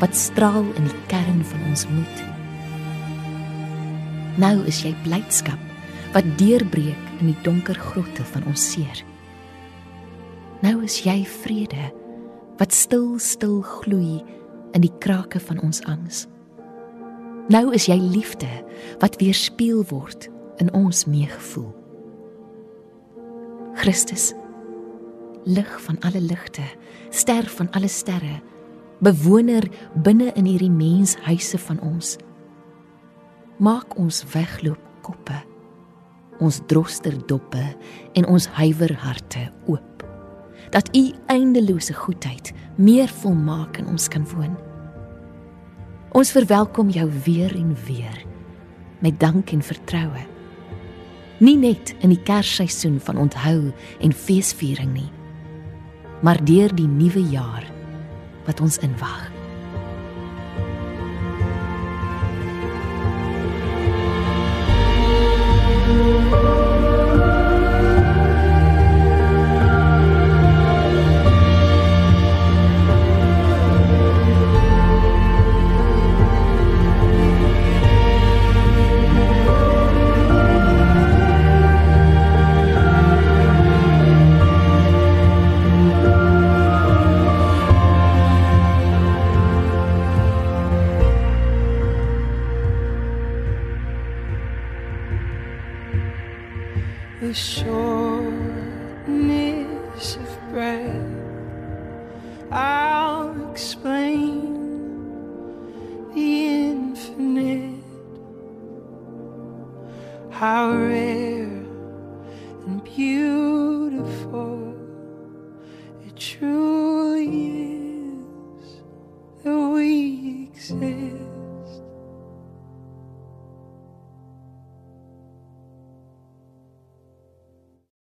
[0.00, 2.22] wat straal in die kern van ons moed.
[4.40, 5.60] Nou is jy blydskap
[6.14, 9.04] wat deurbreek in die donker grotte van ons seer.
[10.64, 11.90] Nou is jy vrede
[12.56, 14.22] wat stil stil gloei
[14.72, 16.24] in die krake van ons angs.
[17.52, 18.48] Nou is jy liefde
[19.04, 20.30] wat weerspieël word
[20.62, 21.70] in ons meegevoel.
[23.78, 24.32] Christus,
[25.46, 26.64] lig van alle ligte,
[27.10, 28.40] ster van alle sterre,
[28.98, 32.16] bewoner binne in hierdie menshuise van ons.
[33.62, 35.36] Maak ons wegloop koppe,
[36.42, 37.64] ons droster doppe
[38.18, 40.04] en ons huiwer harte oop.
[40.74, 44.56] Dat u eindelose goedheid meer volmaak in ons kan woon.
[46.18, 48.26] Ons verwelkom jou weer en weer
[49.04, 50.26] met dank en vertroue.
[51.38, 53.70] Nie net in die kersseisoen van onthou
[54.02, 55.10] en feesviering nie,
[56.22, 57.66] maar deur die nuwe jaar
[58.46, 59.37] wat ons inwag.